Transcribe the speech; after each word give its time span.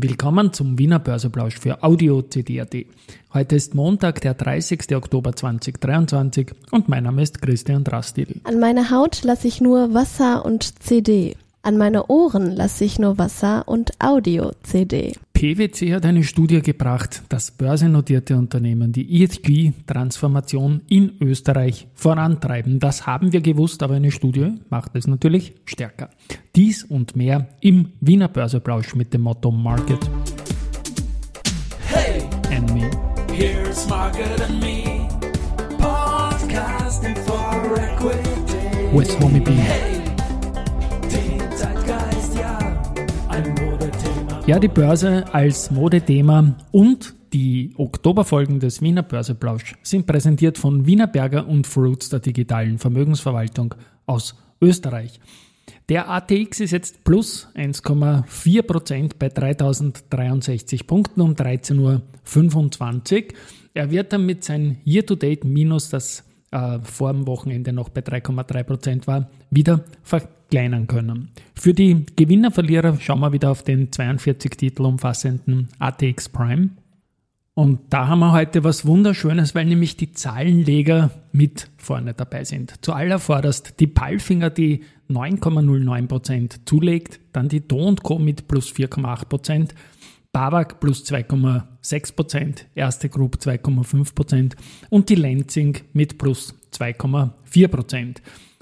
Willkommen 0.00 0.52
zum 0.52 0.78
Wiener 0.78 1.00
Börseplausch 1.00 1.58
für 1.58 1.82
Audio 1.82 2.22
CD.at. 2.22 2.72
Heute 3.34 3.56
ist 3.56 3.74
Montag, 3.74 4.20
der 4.20 4.34
30. 4.34 4.94
Oktober 4.94 5.34
2023 5.34 6.52
und 6.70 6.88
mein 6.88 7.02
Name 7.02 7.20
ist 7.20 7.42
Christian 7.42 7.82
Drastil. 7.82 8.40
An 8.44 8.60
meine 8.60 8.90
Haut 8.92 9.24
lasse 9.24 9.48
ich 9.48 9.60
nur 9.60 9.94
Wasser 9.94 10.44
und 10.44 10.80
CD. 10.84 11.34
An 11.62 11.78
meine 11.78 12.06
Ohren 12.06 12.54
lasse 12.54 12.84
ich 12.84 13.00
nur 13.00 13.18
Wasser 13.18 13.66
und 13.66 13.90
Audio-CD. 13.98 15.16
PwC 15.38 15.94
hat 15.94 16.04
eine 16.04 16.24
Studie 16.24 16.62
gebracht, 16.62 17.22
dass 17.28 17.52
börsennotierte 17.52 18.36
Unternehmen 18.36 18.90
die 18.90 19.22
ESG-Transformation 19.22 20.80
in 20.88 21.12
Österreich 21.20 21.86
vorantreiben. 21.94 22.80
Das 22.80 23.06
haben 23.06 23.32
wir 23.32 23.40
gewusst, 23.40 23.84
aber 23.84 23.94
eine 23.94 24.10
Studie 24.10 24.54
macht 24.68 24.96
es 24.96 25.06
natürlich 25.06 25.54
stärker. 25.64 26.10
Dies 26.56 26.82
und 26.82 27.14
mehr 27.14 27.46
im 27.60 27.92
Wiener 28.00 28.26
Börseplausch 28.26 28.96
mit 28.96 29.14
dem 29.14 29.20
Motto 29.20 29.52
Market. 29.52 30.00
Hey, 31.86 32.24
and 32.50 32.74
me. 32.74 32.90
Here's 33.32 33.88
Market 33.88 34.40
and 34.40 34.58
me. 34.58 35.08
Podcasting 35.78 37.14
for 37.14 37.78
Equity. 37.78 38.92
With 38.92 39.16
Homie 39.20 39.38
B. 39.38 39.52
Hey. 39.52 39.97
Ja, 44.48 44.58
die 44.58 44.68
Börse 44.68 45.26
als 45.34 45.70
Modethema 45.70 46.54
und 46.72 47.14
die 47.34 47.74
Oktoberfolgen 47.76 48.60
des 48.60 48.80
Wiener 48.80 49.02
Börseplausch 49.02 49.74
sind 49.82 50.06
präsentiert 50.06 50.56
von 50.56 50.86
Wienerberger 50.86 51.46
und 51.46 51.66
Fruits 51.66 52.08
der 52.08 52.20
digitalen 52.20 52.78
Vermögensverwaltung 52.78 53.74
aus 54.06 54.36
Österreich. 54.62 55.20
Der 55.90 56.08
ATX 56.08 56.60
ist 56.60 56.70
jetzt 56.70 57.04
plus 57.04 57.48
1,4% 57.56 59.10
bei 59.18 59.28
3063 59.28 60.86
Punkten 60.86 61.20
um 61.20 61.34
13.25 61.34 63.24
Uhr. 63.24 63.34
Er 63.74 63.90
wird 63.90 64.14
damit 64.14 64.44
sein 64.44 64.78
Year-to-Date 64.86 65.44
minus 65.44 65.90
das 65.90 66.24
äh, 66.52 66.78
vor 66.84 67.12
dem 67.12 67.26
Wochenende 67.26 67.74
noch 67.74 67.90
bei 67.90 68.00
3,3% 68.00 69.06
war, 69.06 69.28
wieder 69.50 69.84
verkleinern 70.48 70.86
können. 70.86 71.28
Für 71.54 71.74
die 71.74 72.06
Gewinner-Verlierer 72.16 72.98
schauen 73.00 73.20
wir 73.20 73.32
wieder 73.32 73.50
auf 73.50 73.62
den 73.62 73.92
42 73.92 74.52
Titel 74.52 74.82
umfassenden 74.82 75.68
ATX 75.78 76.30
Prime. 76.30 76.70
Und 77.54 77.80
da 77.90 78.06
haben 78.06 78.20
wir 78.20 78.32
heute 78.32 78.62
was 78.64 78.86
Wunderschönes, 78.86 79.54
weil 79.54 79.66
nämlich 79.66 79.96
die 79.96 80.12
Zahlenleger 80.12 81.10
mit 81.32 81.68
vorne 81.76 82.14
dabei 82.14 82.44
sind. 82.44 82.74
Zuallervorderst 82.82 83.80
die 83.80 83.88
Palfinger, 83.88 84.48
die 84.48 84.84
9,09% 85.10 86.60
zulegt, 86.64 87.20
dann 87.32 87.48
die 87.48 87.66
Do 87.66 87.94
Co. 87.96 88.18
mit 88.18 88.46
plus 88.46 88.72
4,8%, 88.72 89.70
BAWAG 90.32 90.78
plus 90.78 91.04
2,6%, 91.04 92.66
Erste 92.74 93.08
Group 93.08 93.38
2,5% 93.42 94.52
und 94.88 95.08
die 95.08 95.16
Lenzing 95.16 95.78
mit 95.92 96.16
plus 96.16 96.54
2,4%. 96.72 98.18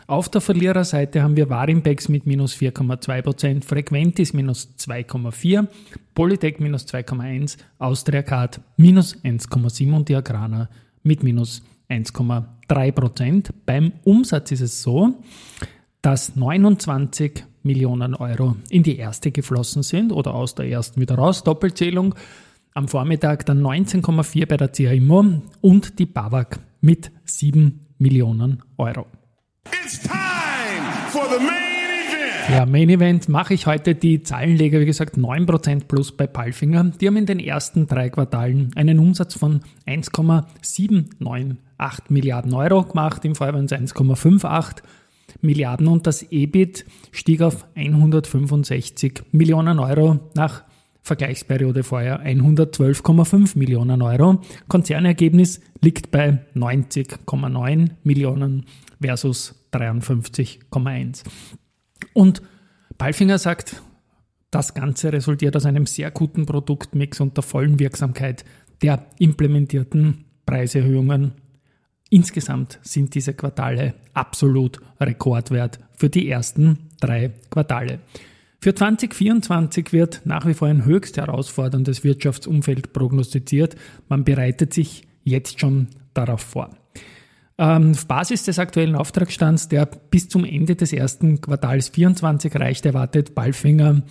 Auf 0.08 0.28
der 0.28 0.40
Verliererseite 0.40 1.20
haben 1.20 1.36
wir 1.36 1.50
Warimpex 1.50 2.08
mit 2.08 2.26
minus 2.26 2.54
4,2%, 2.54 3.64
Frequentis 3.64 4.32
minus 4.32 4.72
2,4%, 4.78 5.66
Polytech 6.14 6.60
minus 6.60 6.86
2,1%, 6.86 7.56
Austria 7.80 8.22
Card 8.22 8.60
minus 8.76 9.16
1,7% 9.24 9.92
und 9.92 10.08
die 10.08 10.14
Agrana 10.14 10.68
mit 11.02 11.24
minus 11.24 11.62
1,3%. 11.90 13.50
Beim 13.66 13.92
Umsatz 14.04 14.52
ist 14.52 14.60
es 14.60 14.82
so, 14.82 15.14
dass 16.02 16.36
29 16.36 17.42
Millionen 17.64 18.14
Euro 18.14 18.54
in 18.70 18.84
die 18.84 18.98
erste 18.98 19.32
geflossen 19.32 19.82
sind 19.82 20.12
oder 20.12 20.34
aus 20.34 20.54
der 20.54 20.68
ersten 20.68 21.00
wieder 21.00 21.16
raus, 21.16 21.42
Doppelzählung. 21.42 22.14
Am 22.74 22.86
Vormittag 22.86 23.44
dann 23.46 23.60
19,4 23.60 24.46
bei 24.46 24.56
der 24.56 24.68
CA 24.68 24.92
Immo 24.92 25.42
und 25.62 25.98
die 25.98 26.06
BAWAG 26.06 26.60
mit 26.80 27.10
7 27.24 27.86
Millionen 27.98 28.62
Euro. 28.76 29.06
It's 29.72 30.00
time 30.00 31.10
for 31.10 31.28
the 31.28 31.38
main 31.38 32.08
event. 32.08 32.50
Ja, 32.50 32.64
Main 32.64 32.88
Event 32.88 33.28
mache 33.28 33.52
ich 33.54 33.66
heute 33.66 33.96
die 33.96 34.22
Zahlenleger, 34.22 34.78
wie 34.80 34.86
gesagt, 34.86 35.16
9% 35.16 35.86
plus 35.88 36.12
bei 36.12 36.28
Palfinger. 36.28 36.92
Die 37.00 37.08
haben 37.08 37.16
in 37.16 37.26
den 37.26 37.40
ersten 37.40 37.86
drei 37.86 38.08
Quartalen 38.08 38.70
einen 38.76 39.00
Umsatz 39.00 39.34
von 39.34 39.62
1,798 39.86 42.08
Milliarden 42.08 42.54
Euro 42.54 42.84
gemacht, 42.84 43.24
im 43.24 43.34
Fall 43.34 43.52
waren 43.52 43.64
es 43.64 43.72
1,58 43.72 44.76
Milliarden 45.40 45.88
und 45.88 46.06
das 46.06 46.22
EBIT 46.30 46.86
stieg 47.10 47.42
auf 47.42 47.66
165 47.74 49.24
Millionen 49.32 49.80
Euro 49.80 50.20
nach 50.34 50.62
Vergleichsperiode 51.02 51.82
vorher 51.84 52.24
112,5 52.24 53.56
Millionen 53.56 54.02
Euro. 54.02 54.40
Konzernergebnis 54.66 55.60
liegt 55.80 56.10
bei 56.10 56.40
90,9 56.56 57.90
Millionen 58.02 58.66
versus 59.06 59.54
53,1. 59.72 61.22
Und 62.12 62.42
Balfinger 62.98 63.38
sagt, 63.38 63.82
das 64.50 64.74
Ganze 64.74 65.12
resultiert 65.12 65.56
aus 65.56 65.66
einem 65.66 65.86
sehr 65.86 66.10
guten 66.10 66.46
Produktmix 66.46 67.20
und 67.20 67.36
der 67.36 67.42
vollen 67.42 67.78
Wirksamkeit 67.78 68.44
der 68.82 69.06
implementierten 69.18 70.24
Preiserhöhungen 70.44 71.32
Insgesamt 72.10 72.78
sind 72.82 73.14
diese 73.14 73.34
Quartale 73.34 73.94
absolut 74.14 74.80
Rekordwert 75.00 75.80
für 75.96 76.08
die 76.08 76.28
ersten 76.28 76.90
drei 77.00 77.32
Quartale. 77.50 77.98
Für 78.60 78.74
2024 78.74 79.92
wird 79.92 80.22
nach 80.24 80.46
wie 80.46 80.54
vor 80.54 80.68
ein 80.68 80.84
höchst 80.84 81.16
herausforderndes 81.16 82.04
Wirtschaftsumfeld 82.04 82.92
prognostiziert. 82.92 83.76
Man 84.08 84.24
bereitet 84.24 84.72
sich 84.72 85.06
jetzt 85.24 85.60
schon 85.60 85.88
darauf 86.14 86.40
vor. 86.40 86.70
Ähm, 87.58 87.92
auf 87.92 88.06
Basis 88.06 88.44
des 88.44 88.58
aktuellen 88.58 88.94
Auftragsstands, 88.94 89.68
der 89.68 89.86
bis 89.86 90.28
zum 90.28 90.44
Ende 90.44 90.76
des 90.76 90.92
ersten 90.92 91.40
Quartals 91.40 91.88
24 91.88 92.54
reicht, 92.56 92.84
erwartet 92.84 93.34
Balfinger 93.34 94.02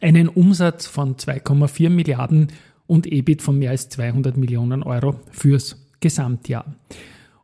einen 0.00 0.28
Umsatz 0.28 0.86
von 0.86 1.16
2,4 1.16 1.90
Milliarden 1.90 2.48
und 2.86 3.06
EBIT 3.06 3.42
von 3.42 3.58
mehr 3.58 3.70
als 3.70 3.88
200 3.90 4.36
Millionen 4.36 4.82
Euro 4.82 5.20
fürs 5.30 5.86
Gesamtjahr. 6.00 6.74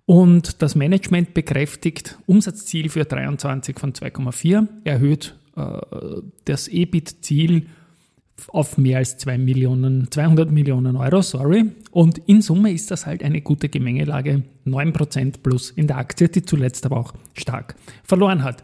Und 0.07 0.63
das 0.63 0.75
Management 0.75 1.35
bekräftigt 1.35 2.19
Umsatzziel 2.25 2.89
für 2.89 3.05
23 3.05 3.79
von 3.79 3.93
2,4, 3.93 4.67
erhöht 4.85 5.37
äh, 5.57 5.63
das 6.47 6.69
EBIT-Ziel 6.69 7.67
auf 8.49 8.79
mehr 8.79 8.99
als 8.99 9.19
2 9.19 9.39
Millionen, 9.39 10.11
200 10.11 10.51
Millionen 10.51 10.97
Euro, 10.97 11.23
sorry. 11.23 11.73
Und 11.91 12.19
in 12.19 12.43
Summe 12.43 12.73
ist 12.73 12.91
das 12.91 13.07
halt 13.07 13.23
eine 13.23 13.41
gute 13.41 13.69
Gemengelage, 13.69 14.43
9% 14.67 15.43
plus 15.43 15.71
in 15.71 15.87
der 15.87 15.99
Aktie, 15.99 16.29
die 16.29 16.43
zuletzt 16.43 16.87
aber 16.87 16.99
auch 16.99 17.15
stark 17.35 17.75
verloren 18.05 18.45
hat. 18.45 18.63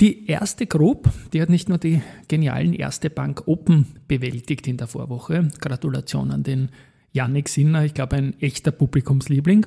Die 0.00 0.26
erste 0.26 0.66
Group, 0.66 1.10
die 1.32 1.42
hat 1.42 1.50
nicht 1.50 1.68
nur 1.68 1.76
die 1.76 2.00
genialen 2.28 2.72
Erste 2.72 3.10
Bank 3.10 3.46
Open 3.46 3.86
bewältigt 4.08 4.66
in 4.66 4.78
der 4.78 4.86
Vorwoche. 4.86 5.48
Gratulation 5.60 6.30
an 6.30 6.42
den 6.42 6.70
Yannick 7.12 7.48
Sinner, 7.48 7.84
ich 7.84 7.92
glaube 7.92 8.16
ein 8.16 8.40
echter 8.40 8.70
Publikumsliebling. 8.70 9.66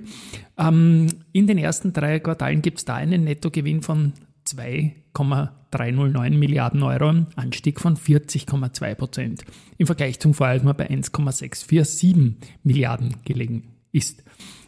Ähm, 0.57 1.07
in 1.33 1.45
den 1.45 1.57
ersten 1.57 1.93
drei 1.93 2.19
Quartalen 2.19 2.61
gibt 2.61 2.79
es 2.79 2.85
da 2.85 2.95
einen 2.95 3.25
Nettogewinn 3.25 3.81
von 3.83 4.13
2,309 4.45 6.37
Milliarden 6.37 6.83
Euro, 6.83 7.25
Anstieg 7.35 7.79
von 7.79 7.95
40,2 7.97 8.95
Prozent. 8.95 9.45
Im 9.77 9.85
Vergleich 9.87 10.19
zum 10.19 10.33
Vorjahr 10.33 10.73
bei 10.73 10.89
1,647 10.89 12.35
Milliarden 12.63 13.15
gelegen 13.25 13.73
ist. 13.91 14.23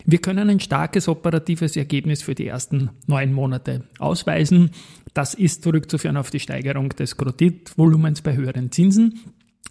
Wir 0.06 0.20
können 0.20 0.50
ein 0.50 0.60
starkes 0.60 1.08
operatives 1.08 1.76
Ergebnis 1.76 2.22
für 2.22 2.36
die 2.36 2.48
ersten 2.48 2.92
neun 3.08 3.34
Monate 3.34 3.86
ausweisen. 3.98 4.70
Das 5.14 5.34
ist 5.34 5.64
zurückzuführen 5.64 6.18
auf 6.18 6.30
die 6.30 6.40
Steigerung 6.40 6.90
des 6.90 7.18
Kreditvolumens 7.18 8.22
bei 8.22 8.36
höheren 8.36 8.72
Zinsen. 8.72 9.20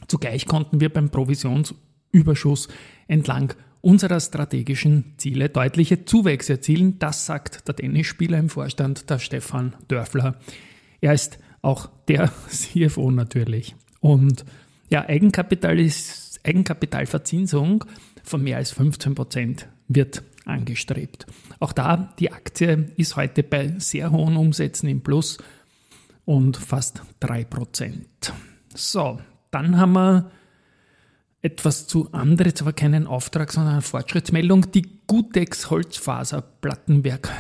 Zugleich 0.09 0.47
konnten 0.47 0.81
wir 0.81 0.89
beim 0.89 1.11
Provisions- 1.11 1.75
Überschuss 2.15 2.69
entlang 3.09 3.55
unserer 3.85 4.19
strategischen 4.19 5.15
Ziele 5.19 5.51
deutliche 5.51 6.05
Zuwächse 6.05 6.55
erzielen. 6.55 6.99
Das 6.99 7.27
sagt 7.27 7.69
der 7.69 7.77
Tennisspieler 7.77 8.39
im 8.39 8.49
Vorstand, 8.49 9.11
der 9.11 9.19
Stefan 9.19 9.75
Dörfler. 9.89 10.37
Er 11.01 11.13
ist 11.13 11.39
auch 11.61 11.91
der 12.09 12.33
CFO 12.49 13.11
natürlich. 13.11 13.77
Und 14.01 14.45
ja, 14.89 15.07
Eigenkapital 15.07 15.79
ist, 15.79 16.41
Eigenkapitalverzinsung 16.45 17.85
von 18.23 18.43
mehr 18.43 18.57
als 18.57 18.73
15 18.73 19.15
Prozent 19.15 19.69
wird 19.89 20.23
angestrebt. 20.47 21.27
Auch 21.61 21.73
da, 21.73 22.15
die 22.19 22.33
Aktie 22.33 22.91
ist 22.97 23.17
heute 23.17 23.43
bei 23.43 23.75
sehr 23.79 24.11
hohen 24.11 24.37
Umsätzen 24.37 24.89
im 24.89 25.03
Plus 25.03 25.39
und 26.25 26.57
fast 26.57 27.03
3 27.21 27.45
Prozent. 27.45 28.33
So, 28.75 29.19
dann 29.51 29.79
haben 29.79 29.93
wir 29.93 30.31
etwas 31.45 31.87
zu 31.87 32.11
anderes, 32.13 32.63
aber 32.63 32.73
keinen 32.73 33.07
Auftrag, 33.07 33.53
sondern 33.53 33.75
eine 33.75 33.83
Fortschrittsmeldung. 33.83 34.73
Die 34.73 34.89
Gutex 35.07 35.69
Holzfaser 35.69 36.41
Plattenwerk 36.41 37.31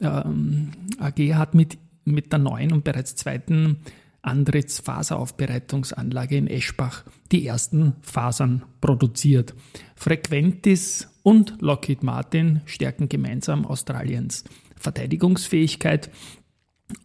ähm, 0.00 0.72
AG 0.98 1.34
hat 1.34 1.54
mit, 1.54 1.78
mit 2.04 2.32
der 2.32 2.40
neuen 2.40 2.72
und 2.72 2.82
bereits 2.82 3.14
zweiten 3.14 3.76
Andritz 4.20 4.80
Faseraufbereitungsanlage 4.80 6.36
in 6.36 6.48
Eschbach 6.48 7.04
die 7.30 7.46
ersten 7.46 7.94
Fasern 8.02 8.64
produziert. 8.80 9.54
Frequentis 9.94 11.08
und 11.22 11.54
Lockheed 11.60 12.02
Martin 12.02 12.62
stärken 12.66 13.08
gemeinsam 13.08 13.64
Australiens 13.64 14.42
Verteidigungsfähigkeit. 14.74 16.10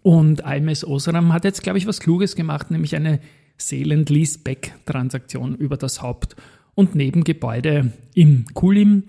Und 0.01 0.39
IMS 0.39 0.83
Osram 0.83 1.33
hat 1.33 1.43
jetzt, 1.43 1.61
glaube 1.61 1.77
ich, 1.77 1.85
was 1.85 1.99
Kluges 1.99 2.35
gemacht, 2.35 2.71
nämlich 2.71 2.95
eine 2.95 3.19
Sale-and-Lease-Back-Transaktion 3.57 5.55
über 5.55 5.77
das 5.77 6.01
Haupt- 6.01 6.35
und 6.75 6.95
Nebengebäude 6.95 7.91
in 8.13 8.45
Kulim 8.53 9.03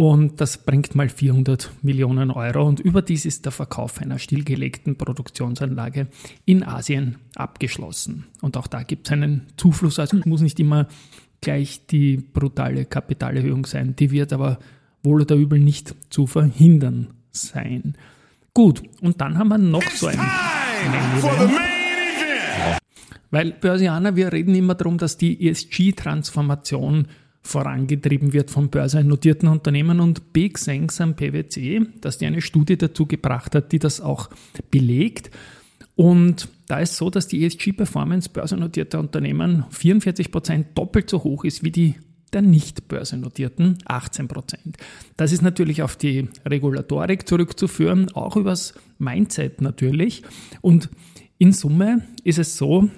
und 0.00 0.40
das 0.40 0.56
bringt 0.56 0.94
mal 0.94 1.10
400 1.10 1.72
Millionen 1.82 2.30
Euro. 2.30 2.66
Und 2.66 2.80
überdies 2.80 3.26
ist 3.26 3.44
der 3.44 3.52
Verkauf 3.52 4.00
einer 4.00 4.18
stillgelegten 4.18 4.96
Produktionsanlage 4.96 6.08
in 6.46 6.62
Asien 6.62 7.16
abgeschlossen. 7.34 8.24
Und 8.40 8.56
auch 8.56 8.66
da 8.66 8.82
gibt 8.82 9.08
es 9.08 9.12
einen 9.12 9.48
Zufluss. 9.58 9.98
Also 9.98 10.16
es 10.16 10.24
muss 10.24 10.40
nicht 10.40 10.58
immer 10.58 10.88
gleich 11.42 11.86
die 11.86 12.16
brutale 12.16 12.86
Kapitalerhöhung 12.86 13.66
sein. 13.66 13.94
Die 13.94 14.10
wird 14.10 14.32
aber 14.32 14.58
wohl 15.02 15.20
oder 15.20 15.36
übel 15.36 15.58
nicht 15.58 15.94
zu 16.08 16.26
verhindern 16.26 17.08
sein. 17.30 17.94
Gut, 18.54 18.82
und 19.02 19.20
dann 19.20 19.36
haben 19.36 19.48
wir 19.48 19.58
noch 19.58 19.82
so 19.82 20.06
ein 20.06 20.18
Weil 23.30 23.52
Börsianer, 23.52 24.16
wir 24.16 24.32
reden 24.32 24.54
immer 24.54 24.74
darum, 24.74 24.98
dass 24.98 25.16
die 25.16 25.48
ESG-Transformation 25.48 27.06
vorangetrieben 27.42 28.32
wird 28.32 28.50
von 28.50 28.68
börsennotierten 28.68 29.48
Unternehmen 29.48 30.00
und 30.00 30.32
Big 30.32 30.62
Thanks 30.62 31.00
am 31.00 31.16
PwC, 31.16 31.86
dass 32.00 32.18
die 32.18 32.26
eine 32.26 32.42
Studie 32.42 32.76
dazu 32.76 33.06
gebracht 33.06 33.54
hat, 33.54 33.72
die 33.72 33.78
das 33.78 34.00
auch 34.00 34.28
belegt. 34.70 35.30
Und 35.96 36.48
da 36.66 36.80
ist 36.80 36.96
so, 36.96 37.10
dass 37.10 37.28
die 37.28 37.44
ESG-Performance 37.44 38.30
börsennotierter 38.30 39.00
Unternehmen 39.00 39.64
44 39.70 40.30
Prozent 40.30 40.66
doppelt 40.76 41.08
so 41.08 41.24
hoch 41.24 41.44
ist 41.44 41.62
wie 41.62 41.70
die 41.70 41.94
der 42.32 42.42
nicht 42.42 42.88
börsennotierten 42.88 43.78
18 43.86 44.28
Prozent. 44.28 44.76
Das 45.16 45.32
ist 45.32 45.42
natürlich 45.42 45.82
auf 45.82 45.96
die 45.96 46.28
Regulatorik 46.46 47.26
zurückzuführen, 47.26 48.08
auch 48.12 48.36
übers 48.36 48.74
Mindset 48.98 49.60
natürlich. 49.60 50.22
Und 50.60 50.88
in 51.38 51.52
Summe 51.52 52.06
ist 52.22 52.38
es 52.38 52.56
so, 52.56 52.88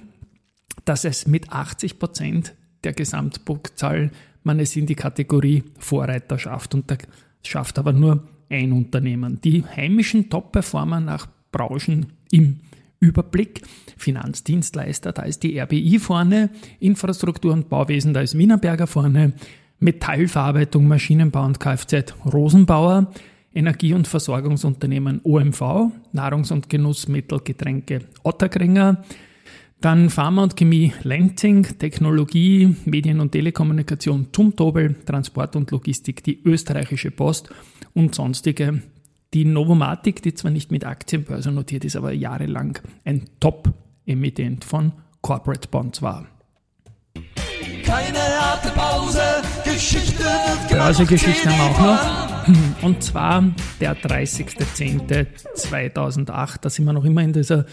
dass 0.84 1.04
es 1.04 1.26
mit 1.26 1.52
80 1.52 1.98
Prozent 1.98 2.54
der 2.84 2.92
Gesamtpunktzahl 2.92 4.10
man 4.44 4.60
es 4.60 4.76
in 4.76 4.86
die 4.86 4.94
Kategorie 4.94 5.62
Vorreiter 5.78 6.38
schafft 6.38 6.74
und 6.74 6.90
da 6.90 6.96
schafft 7.44 7.78
aber 7.78 7.92
nur 7.92 8.26
ein 8.50 8.72
Unternehmen. 8.72 9.40
Die 9.42 9.64
heimischen 9.64 10.28
Top-Performer 10.28 11.00
nach 11.00 11.28
Branchen 11.50 12.06
im 12.30 12.60
Überblick. 13.00 13.62
Finanzdienstleister, 13.96 15.12
da 15.12 15.22
ist 15.22 15.42
die 15.42 15.58
RBI 15.58 15.98
vorne, 15.98 16.50
Infrastruktur 16.80 17.52
und 17.52 17.68
Bauwesen, 17.68 18.14
da 18.14 18.20
ist 18.20 18.36
Wienerberger 18.36 18.86
vorne, 18.86 19.32
Metallverarbeitung, 19.80 20.86
Maschinenbau 20.86 21.44
und 21.44 21.58
Kfz 21.58 22.14
Rosenbauer, 22.24 23.12
Energie- 23.54 23.94
und 23.94 24.06
Versorgungsunternehmen 24.06 25.20
OMV, 25.24 25.90
Nahrungs- 26.12 26.52
und 26.52 26.68
Genussmittel, 26.68 27.40
Getränke 27.40 28.00
Otterkringer, 28.22 29.04
dann 29.84 30.10
Pharma 30.10 30.44
und 30.44 30.56
Chemie 30.56 30.92
Lenzing, 31.02 31.66
Technologie, 31.78 32.76
Medien 32.84 33.20
und 33.20 33.32
Telekommunikation 33.32 34.28
Zumtobel, 34.32 34.94
Transport 35.04 35.56
und 35.56 35.70
Logistik 35.70 36.22
die 36.22 36.40
österreichische 36.44 37.10
Post 37.10 37.50
und 37.92 38.14
sonstige 38.14 38.82
die 39.34 39.44
Novomatic, 39.44 40.22
die 40.22 40.34
zwar 40.34 40.50
nicht 40.50 40.70
mit 40.70 40.84
Aktienbörse 40.84 41.50
notiert 41.50 41.84
ist, 41.84 41.96
aber 41.96 42.12
jahrelang 42.12 42.78
ein 43.04 43.24
Top-Emittent 43.40 44.64
von 44.64 44.92
Corporate 45.20 45.68
Bonds 45.68 46.02
war. 46.02 46.26
Keine 47.84 48.18
harte 48.18 48.68
Pause, 48.70 49.20
Geschichte 49.64 50.24
Börsegeschichte 50.70 51.50
haben 51.50 51.58
wir 51.58 51.64
auch 51.64 51.80
noch. 51.80 52.22
Und 52.82 53.02
zwar 53.02 53.42
der 53.80 53.96
30.10.2008. 53.96 56.58
Da 56.60 56.70
sind 56.70 56.84
wir 56.84 56.92
noch 56.92 57.04
immer 57.04 57.22
in 57.22 57.32
dieser 57.32 57.66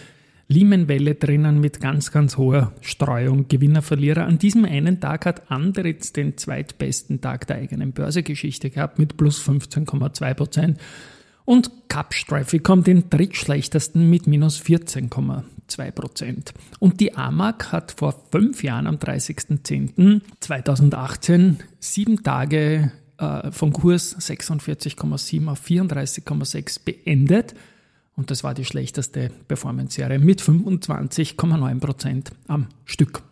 Lehman-Welle 0.52 1.14
drinnen 1.14 1.60
mit 1.60 1.80
ganz, 1.80 2.12
ganz 2.12 2.36
hoher 2.36 2.74
Streuung, 2.82 3.48
Gewinner, 3.48 3.84
Verlierer. 3.84 4.26
An 4.26 4.40
diesem 4.40 4.66
einen 4.66 5.00
Tag 5.00 5.28
hat 5.28 5.52
Andritz 5.52 6.12
den 6.12 6.38
zweitbesten 6.38 7.22
Tag 7.22 7.46
der 7.46 7.58
eigenen 7.58 7.92
Börsegeschichte 7.92 8.72
gehabt 8.72 8.98
mit 8.98 9.16
plus 9.16 9.48
15,2 9.48 10.34
Prozent. 10.34 10.80
Und 11.46 11.70
Capstrafic 11.88 12.68
den 12.84 13.12
drittschlechtesten 13.12 14.10
mit 14.10 14.26
minus 14.26 14.60
14,2 14.60 15.92
Prozent. 15.92 16.56
Und 16.80 17.00
die 17.00 17.16
AMAG 17.16 17.72
hat 17.72 17.92
vor 17.92 18.16
fünf 18.32 18.64
Jahren 18.64 18.88
am 18.88 18.96
30.10.2018 18.96 21.58
sieben 21.80 22.24
Tage 22.24 22.92
äh, 23.20 23.52
vom 23.52 23.72
Kurs 23.72 24.18
46,7 24.18 25.48
auf 25.48 25.64
34,6 25.64 26.80
beendet 26.84 27.54
und 28.20 28.30
das 28.30 28.44
war 28.44 28.54
die 28.54 28.66
schlechteste 28.66 29.32
Performance-Serie 29.48 30.20
mit 30.20 30.42
25,9% 30.42 32.26
am 32.48 32.68
Stück. 32.84 33.24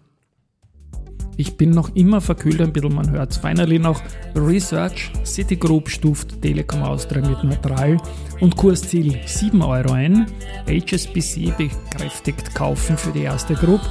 Ich 1.36 1.57
bin 1.57 1.72
noch 1.72 1.94
immer 1.94 2.22
verkühlt 2.22 2.62
ein 2.62 2.72
bisschen, 2.72 2.95
man 2.95 3.12
hört 3.12 3.31
es. 3.31 3.38
Finally 3.38 3.80
noch 3.80 4.01
Research. 4.34 5.12
Citigroup 5.25 5.89
stuft 5.89 6.42
Telekom 6.42 6.81
Austria 6.84 7.22
mit 7.28 7.44
neutral 7.44 7.98
und 8.39 8.56
Kursziel 8.56 9.19
7 9.25 9.62
Euro 9.62 9.92
ein. 9.92 10.25
HSBC 10.68 11.54
bekräftigt 11.57 12.56
Kaufen 12.56 12.98
für 12.98 13.12
die 13.12 13.24
erste 13.24 13.56
Group. 13.56 13.81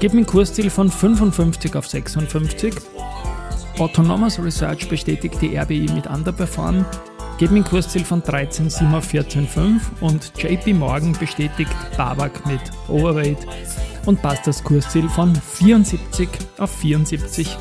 Gibt 0.00 0.16
ein 0.16 0.26
Kursziel 0.26 0.68
von 0.68 0.90
55 0.90 1.76
auf 1.76 1.86
56. 1.86 2.74
Autonomous 3.78 4.38
Research 4.40 4.88
bestätigt 4.88 5.40
die 5.40 5.56
RBI 5.56 5.86
mit 5.94 6.08
Underperform 6.08 6.84
geben 7.38 7.56
ein 7.56 7.64
Kursziel 7.64 8.04
von 8.04 8.22
13,7 8.22 8.94
auf 8.94 9.08
14,5 9.12 9.80
und 10.00 10.32
JP 10.36 10.74
Morgan 10.74 11.12
bestätigt 11.12 11.70
Babak 11.96 12.46
mit 12.46 12.60
Overweight 12.88 13.46
und 14.06 14.22
passt 14.22 14.46
das 14.46 14.62
Kursziel 14.62 15.08
von 15.08 15.34
74 15.34 16.28
auf 16.58 16.82
74,7 16.82 17.56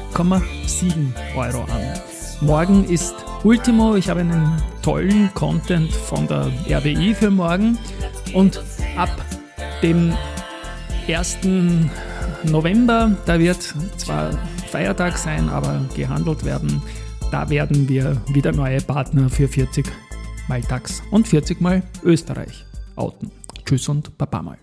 Euro 1.35 1.63
an. 1.63 1.99
Morgen 2.41 2.83
ist 2.85 3.15
Ultimo. 3.43 3.95
Ich 3.95 4.09
habe 4.09 4.21
einen 4.21 4.61
tollen 4.81 5.33
Content 5.33 5.91
von 5.91 6.27
der 6.27 6.51
RBI 6.69 7.15
für 7.15 7.31
morgen 7.31 7.77
und 8.33 8.61
ab 8.95 9.09
dem 9.81 10.13
1. 11.07 11.39
November, 12.43 13.15
da 13.25 13.39
wird 13.39 13.73
zwar 13.97 14.31
Feiertag 14.71 15.17
sein, 15.17 15.49
aber 15.49 15.81
gehandelt 15.95 16.43
werden 16.43 16.81
da 17.33 17.49
werden 17.49 17.89
wir 17.89 18.21
wieder 18.27 18.51
neue 18.51 18.79
Partner 18.79 19.27
für 19.27 19.47
40 19.47 19.85
Mal 20.47 20.61
DAX 20.61 21.01
und 21.09 21.27
40 21.27 21.61
Mal 21.61 21.81
Österreich 22.03 22.63
outen. 22.95 23.31
Tschüss 23.65 23.89
und 23.89 24.15
Baba 24.19 24.43
mal. 24.43 24.62